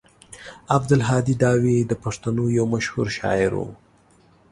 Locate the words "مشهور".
2.75-3.07